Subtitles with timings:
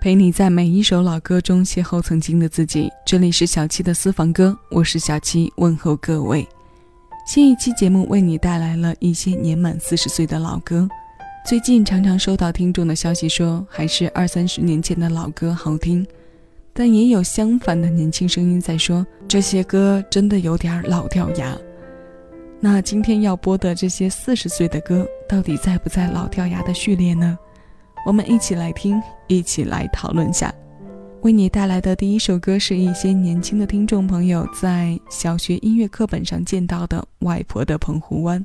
[0.00, 2.88] 陪你在每一首老歌中邂逅曾经的自己。
[3.04, 6.46] 这里是小七的私房歌，我是小七，问候各位。
[7.26, 10.88] 新一期节目为你带来了一些年满四十岁的老歌。
[11.44, 16.06] 最近常常收到听众的消息说，还是二三十年前的老歌好听，
[16.72, 21.58] 但也有相反的年轻声音在说，这些歌真的有点老掉牙。
[22.60, 27.36] 那今天要播的这些四十岁的歌，到底在不在老掉牙的序列呢？
[28.06, 30.52] 我们一起来听，一起来讨论下。
[31.22, 38.44] 为你带来的第一首歌是一些年轻的听众朋友在小学音乐课本上见到的《外婆的澎湖湾》。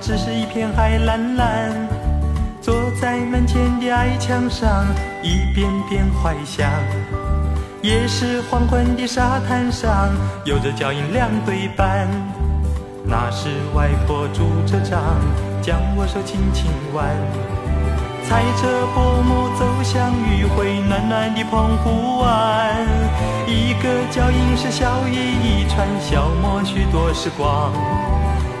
[0.00, 1.72] 只是一片海蓝蓝。
[2.60, 4.86] 坐在门前的矮墙上，
[5.22, 6.70] 一遍遍怀想。
[7.82, 10.10] 也是黄昏的沙滩上，
[10.44, 12.08] 有着脚印两对半。
[13.04, 15.00] 那时外婆拄着杖，
[15.60, 17.04] 将我手轻轻挽。
[18.24, 22.86] 踩着薄暮走向余晖，暖暖的澎湖湾。
[23.48, 27.72] 一个脚印是笑意一串，消磨许多时光。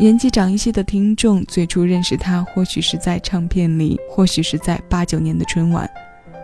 [0.00, 5.86] 年纪长一些的听众，最初认识他，或许是在唱片里，或许是在八九年的春晚。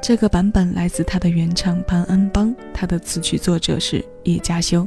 [0.02, 4.86] 这个版本来自他的原唱潘安邦，他的词曲作者是叶嘉修。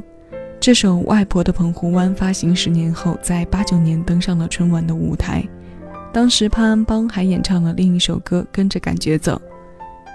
[0.60, 5.44] 这首《外婆的澎湖湾》发行十年后，在八九年登上了春晚的舞台。
[6.12, 9.34] 当时潘安邦还演唱了另一首歌《跟着感觉走》，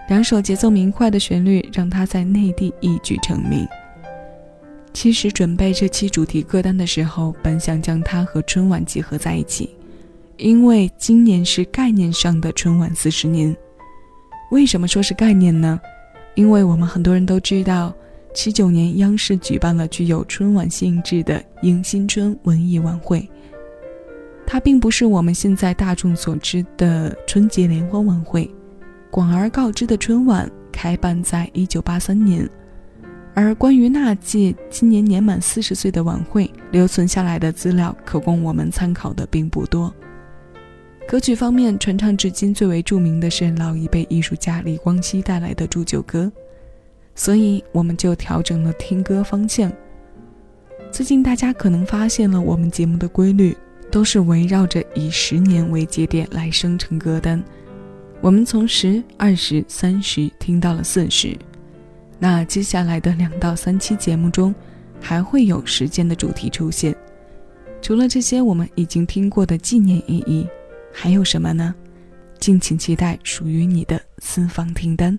[0.08, 3.68] 两首节奏明快的旋律让他在内地一举成名。
[4.96, 9.70] 其实准备这期主题歌单的时候，本想将它和春晚结合在一起，
[10.38, 13.54] 因为今年是概念上的春晚四十年。
[14.52, 15.78] 为什么说是概念呢？
[16.34, 17.94] 因为我们很多人都知道，
[18.34, 23.30] 七九年央视举办了具有春晚性质的迎新春文艺晚会，
[24.48, 28.50] 它并不是我们现在大众所知的春节联欢晚会。
[29.12, 32.50] 广而告之的春晚开办在一九八三年。
[33.36, 39.94] 而关于那届今年年满四十岁的晚会，留存下来的资料可供我们参考的并不多。
[41.06, 46.32] 歌曲方面，传唱至今最为著名的是老一辈艺术家李光羲带来的祝酒歌，
[47.14, 49.72] 所以我们就调整了听歌方向。
[50.90, 53.56] 最近大家可能发现了我们节目的规律，
[53.92, 57.44] 都是围绕着以十年为节点来生成歌单。
[58.22, 61.38] 我们从十、二十、三十听到了四十，
[62.18, 64.54] 那接下来的两到三期节目中，
[65.02, 66.96] 还会有时间的主题出现。
[67.82, 70.48] 除了这些我们已经听过的纪念意义，
[70.92, 71.76] 还有什么呢？
[72.40, 75.18] 敬请期待属于你的私房听单。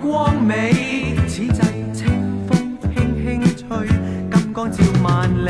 [0.00, 1.60] 光美此际
[1.92, 3.86] 清风轻轻吹
[4.32, 5.49] 金光照万里。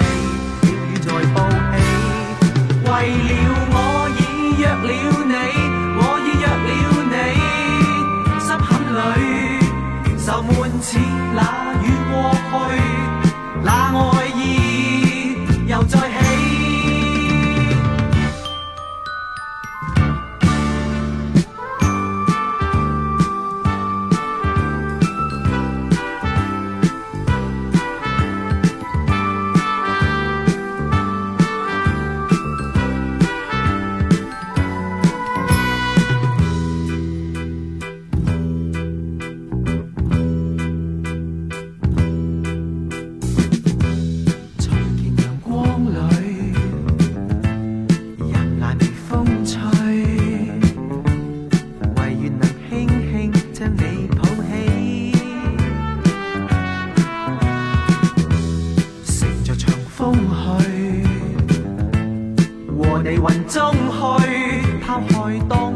[63.31, 65.70] 云中去，抛开当。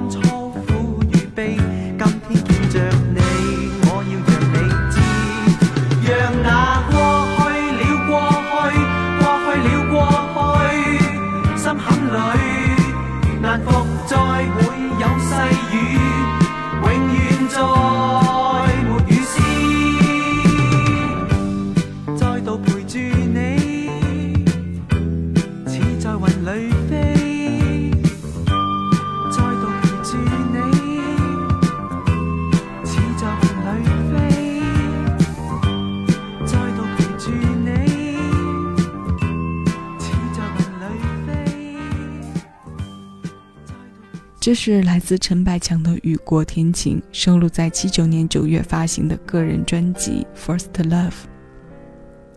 [44.45, 51.09] 这是来自陈百强的《雨过天晴》，收录在七九年九月发行的个人专辑《First Love》。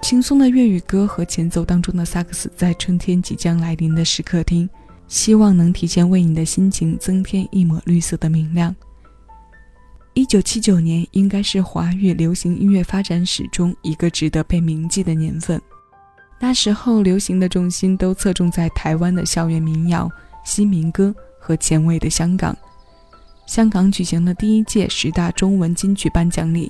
[0.01, 4.69] 轻松的粤语歌和前奏当中的萨克斯，在春天即将来临的时刻听，
[5.09, 8.73] 希望能提前为你的心情增添一抹绿色的明亮。
[10.13, 15.61] 一九七九年应该是华语流行音乐发展史中一个值得被铭记的年份，
[16.39, 20.09] 那时候流行的重心都侧重在台湾的校园民谣、
[20.45, 21.13] 新民歌。
[21.47, 22.53] 和前卫的香港，
[23.45, 26.69] 香港举行了第一届十大中文金曲颁奖礼。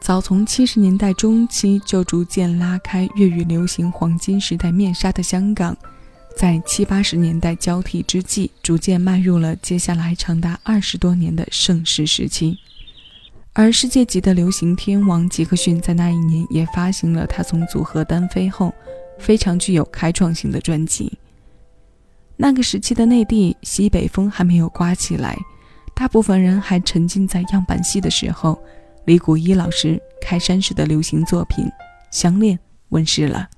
[0.00, 5.76] 早从七十年代中期就逐渐拉开粤语流行黄金时代面纱的香港，
[6.34, 12.58] 在七八十年代交替之际，逐渐迈入了接下来长达二十多年的盛世时期。
[13.52, 18.72] 而世界级的流行天王杰克逊在那一年也发行了他从组合单飞后
[19.18, 21.12] 非常具有开创性的专辑。
[22.36, 25.36] 那个时期的内地西北风还没有刮起来，
[25.94, 28.60] 大部分人还沉浸在样板戏的时候，
[29.04, 31.64] 李谷一老师开山时的流行作品
[32.10, 32.56] 《相恋》
[32.88, 33.48] 问世了。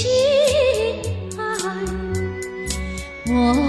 [0.00, 0.08] 亲
[1.36, 1.42] 爱，
[3.26, 3.67] 我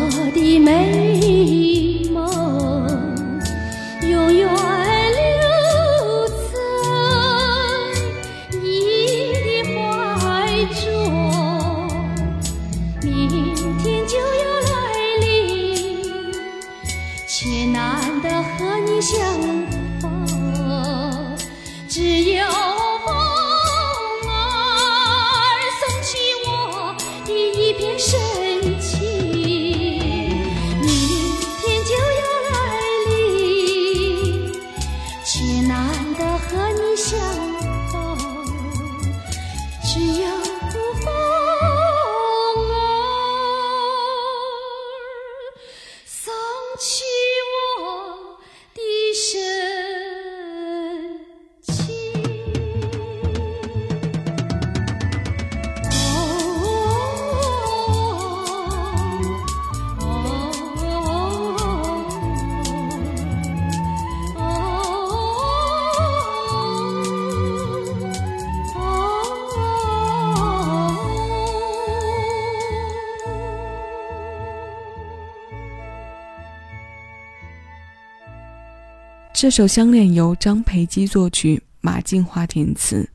[79.42, 83.10] 这首《相恋》由张培基作曲，马静华填词。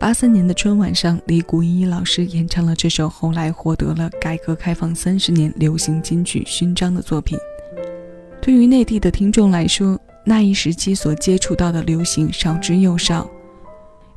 [0.00, 7.38] 八三年的春晚上，李谷一老师演唱了这首后来获得了改革开放三十年流行金曲勋章的作品。
[8.40, 13.30] 对于内地的听众来说，那一时期所接触到的流行少之又少。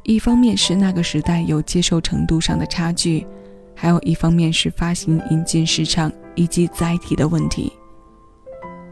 [0.02, 3.28] 一方面是那个时代有接受程度上的差距，
[3.76, 7.72] 还有一方面是发行引进市场以及载体的问题。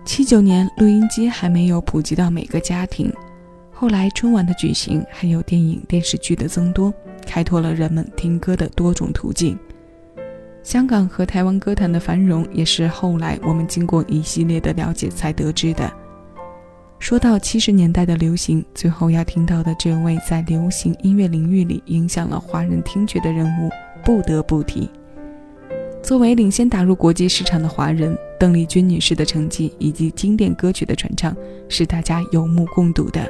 [0.05, 3.11] 七九年，录音机还没有普及到每个家庭。
[3.71, 6.93] 后来春晚的举行，还有电影电视剧的增多，
[7.25, 9.57] 开拓了人们听歌的多种途径。
[10.61, 15.91] 香港和台湾歌坛的繁荣，也是后来我们经过一系列的了解才得知的。
[16.99, 23.69] 说到七十年代的流行，最后要听到的这位在流行音乐领域里影响了华人听觉的人物，
[24.03, 24.89] 不得不提。
[26.03, 31.33] 作为领先打入国际市场的华人，邓丽君女士的成绩以及经典歌曲的传唱
[31.69, 33.25] 是大家有目共睹的。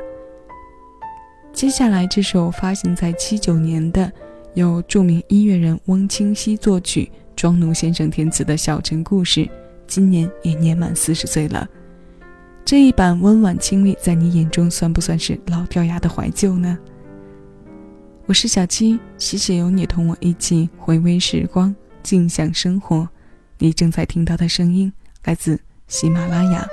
[1.54, 4.12] 接下来这首发行在七九年的，
[4.56, 9.42] 由著名音乐人翁清溪作曲、庄奴先生填词的《小城故事》，
[9.86, 11.70] 今年也年满四十岁了。
[12.66, 16.76] 这一版温婉清丽，在你眼中算不算是老掉牙的怀旧呢？
[18.26, 21.74] 我是小七，谢谢有你同我一起回味时光。
[22.04, 23.08] 静享生活，
[23.60, 24.92] 你正在听到的声音
[25.24, 26.68] 来自喜马拉雅。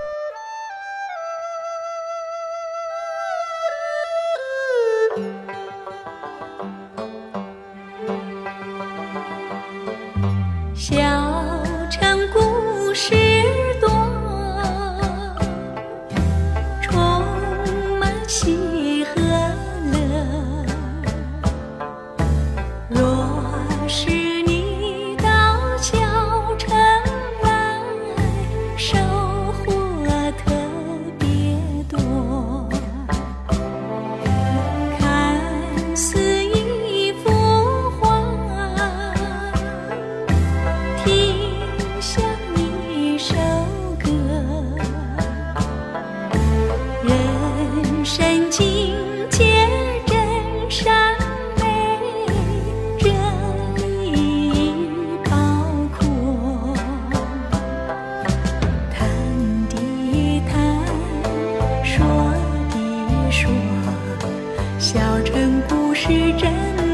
[36.02, 37.30] 似一幅
[38.00, 38.24] 画
[41.04, 41.36] 听
[42.00, 42.24] 像
[42.56, 43.34] 一首
[44.02, 44.08] 歌
[47.02, 48.96] 人生境
[49.28, 49.44] 界
[50.06, 51.14] 真善
[51.58, 52.24] 美
[52.98, 53.10] 这
[53.76, 55.30] 里已包
[55.98, 56.74] 括
[58.90, 59.06] 谈
[59.68, 60.82] 的谈
[61.84, 62.06] 说
[62.70, 63.50] 的说
[64.78, 66.06] 小城不是
[66.38, 66.89] 真的。